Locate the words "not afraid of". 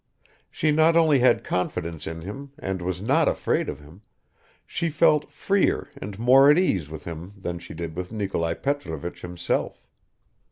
3.03-3.79